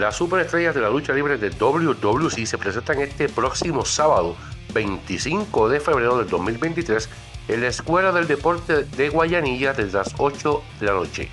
Las 0.00 0.16
superestrellas 0.16 0.74
de 0.74 0.80
la 0.80 0.88
lucha 0.88 1.12
libre 1.12 1.36
de 1.36 1.50
WWC 1.50 2.46
se 2.46 2.56
presentan 2.56 3.02
este 3.02 3.28
próximo 3.28 3.84
sábado, 3.84 4.34
25 4.72 5.68
de 5.68 5.78
febrero 5.78 6.16
del 6.16 6.26
2023, 6.26 7.06
en 7.48 7.60
la 7.60 7.66
Escuela 7.68 8.10
del 8.10 8.26
Deporte 8.26 8.84
de 8.84 9.10
Guayanilla 9.10 9.74
desde 9.74 9.98
las 9.98 10.14
8 10.16 10.62
de 10.80 10.86
la 10.86 10.94
noche. 10.94 11.28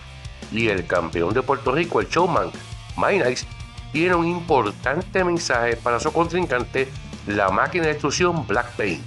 Y 0.51 0.67
el 0.67 0.85
campeón 0.85 1.33
de 1.33 1.43
Puerto 1.43 1.71
Rico, 1.71 2.01
el 2.01 2.09
showman 2.09 2.51
My 2.97 3.17
Nice, 3.17 3.47
tiene 3.93 4.15
un 4.15 4.27
importante 4.27 5.23
mensaje 5.23 5.77
para 5.77 6.01
su 6.01 6.11
contrincante, 6.11 6.89
la 7.25 7.49
máquina 7.49 7.85
de 7.85 7.93
destrucción 7.93 8.45
Black 8.47 8.75
Pain. 8.75 9.01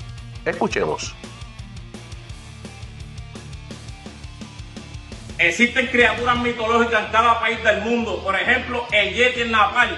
Escuchemos. 0.46 1.14
Existen 5.40 5.86
criaturas 5.86 6.36
mitológicas 6.36 7.06
en 7.06 7.12
cada 7.12 7.40
país 7.40 7.64
del 7.64 7.80
mundo. 7.80 8.22
Por 8.22 8.36
ejemplo, 8.38 8.86
el 8.92 9.14
Yeti 9.14 9.40
en 9.40 9.52
Nepal, 9.52 9.96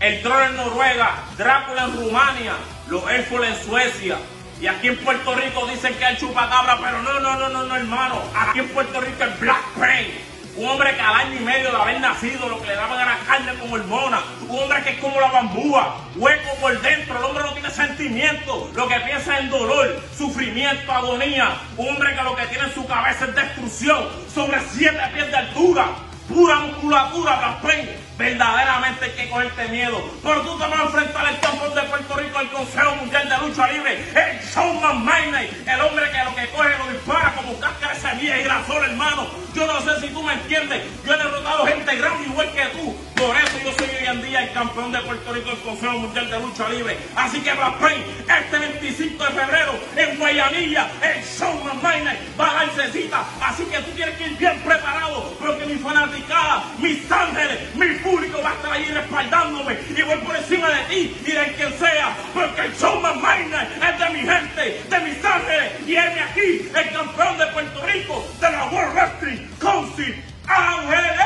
el 0.00 0.20
trono 0.20 0.44
en 0.44 0.56
Noruega, 0.56 1.14
Drácula 1.38 1.84
en 1.84 1.96
Rumania, 1.96 2.52
los 2.88 3.10
elfos 3.10 3.46
en 3.46 3.56
Suecia. 3.56 4.18
Y 4.60 4.66
aquí 4.66 4.88
en 4.88 4.98
Puerto 4.98 5.34
Rico 5.34 5.66
dicen 5.66 5.94
que 5.94 6.06
el 6.06 6.18
chupacabra, 6.18 6.78
pero 6.78 7.00
no, 7.00 7.20
no, 7.20 7.36
no, 7.38 7.48
no, 7.48 7.64
no, 7.64 7.74
hermano. 7.74 8.22
Aquí 8.36 8.58
en 8.58 8.68
Puerto 8.68 9.00
Rico 9.00 9.24
es 9.24 9.40
Black 9.40 9.64
Pain. 9.78 10.08
Un 10.56 10.68
hombre 10.68 10.94
que 10.94 11.00
al 11.00 11.14
año 11.14 11.36
y 11.36 11.44
medio 11.44 11.70
de 11.70 11.76
haber 11.76 12.00
nacido 12.00 12.48
lo 12.48 12.60
que 12.60 12.66
le 12.66 12.74
daban 12.74 13.00
era 13.00 13.18
carne 13.26 13.54
como 13.58 13.74
hormona. 13.74 14.20
Un 14.48 14.58
hombre 14.58 14.82
que 14.82 14.90
es 14.90 14.98
como 14.98 15.20
la 15.20 15.30
bambúa, 15.30 15.96
hueco 16.16 16.54
por 16.60 16.80
dentro. 16.80 17.18
El 17.18 17.24
hombre 17.24 17.44
no 17.44 17.52
tiene 17.52 17.70
sentimiento. 17.70 18.70
Lo 18.74 18.88
que 18.88 19.00
piensa 19.00 19.38
es 19.38 19.50
dolor, 19.50 20.00
sufrimiento, 20.16 20.92
agonía. 20.92 21.56
Un 21.76 21.88
hombre 21.88 22.14
que 22.16 22.22
lo 22.22 22.34
que 22.34 22.46
tiene 22.46 22.64
en 22.64 22.74
su 22.74 22.86
cabeza 22.86 23.26
es 23.26 23.34
destrucción. 23.34 24.08
Sobre 24.34 24.60
siete 24.72 25.00
pies 25.14 25.30
de 25.30 25.36
altura. 25.36 25.86
Pura 26.28 26.60
musculatura, 26.60 27.58
Black 27.60 27.88
Verdaderamente 28.16 29.06
hay 29.06 29.10
que 29.12 29.30
cogerte 29.30 29.68
miedo. 29.68 29.98
Pero 30.22 30.42
tú 30.42 30.58
te 30.58 30.66
vas 30.66 30.78
a 30.78 30.82
enfrentar 30.84 31.26
al 31.26 31.40
campeón 31.40 31.74
de 31.74 31.82
Puerto 31.82 32.14
Rico, 32.16 32.29
el 35.70 35.80
hombre 35.80 36.10
que 36.10 36.24
lo 36.24 36.34
que 36.34 36.48
coge 36.50 36.78
lo 36.78 36.92
dispara 36.92 37.34
como 37.34 37.58
cáscara 37.60 37.94
de 37.94 38.00
semilla 38.00 38.38
y 38.38 38.42
grasol, 38.42 38.84
hermano. 38.84 39.26
Yo 39.54 39.66
no 39.66 39.80
sé 39.80 40.00
si 40.00 40.08
tú 40.12 40.22
me 40.22 40.32
entiendes. 40.32 40.82
Yo 41.04 41.14
he 41.14 41.16
derrotado 41.16 41.66
gente 41.66 41.96
grande 41.96 42.26
igual 42.26 42.50
que 42.52 42.64
tú. 42.66 42.96
Por 43.16 43.36
eso 43.36 43.58
yo 43.62 43.72
soy 43.76 43.88
hoy 43.88 44.06
en 44.06 44.22
día 44.22 44.44
el 44.44 44.52
campeón 44.52 44.92
de 44.92 44.98
Puerto 45.00 45.32
Rico, 45.32 45.50
el 45.50 45.58
Consejo 45.58 45.92
Mundial 45.98 46.30
de 46.30 46.40
Lucha 46.40 46.68
Libre. 46.68 46.96
Así 47.14 47.40
que 47.40 47.52
Black 47.52 47.74
este 48.40 48.58
25 48.58 49.24
de 49.24 49.30
febrero 49.30 49.78
en 49.96 50.18
Guayanilla, 50.18 50.88
el 51.02 51.22
Showman 51.22 51.82
Maynard 51.82 52.16
va 52.40 52.60
a 52.60 52.92
cita. 52.92 53.24
Así 53.42 53.64
que 53.64 53.78
tú 53.78 53.90
tienes 53.92 54.16
que 54.16 54.24
ir 54.28 54.38
bien 54.38 54.58
preparado, 54.60 55.34
porque 55.38 55.66
mi 55.66 55.74
fanaticada, 55.74 56.64
mis 56.78 57.10
ángeles, 57.10 57.74
mi 57.74 57.88
público 57.98 58.40
va 58.42 58.50
a 58.50 58.54
estar 58.54 58.72
ahí 58.72 58.84
respaldándome 58.86 59.78
y 59.94 60.02
voy 60.02 60.18
por 60.18 60.36
encima 60.36 60.68
de 60.70 60.82
ti 60.84 61.16
y 61.26 61.32
de 61.32 61.52
quien 61.54 61.78
sea, 61.78 62.16
porque 62.32 62.62
el 62.62 62.74
Showman 62.74 63.20
el 66.58 66.92
campeón 66.92 67.38
de 67.38 67.46
Puerto 67.46 67.86
Rico 67.86 68.26
de 68.40 68.50
la 68.50 68.64
World 68.66 68.94
Wrestling 68.94 69.48
Council, 69.60 70.24
Ángel 70.46 71.19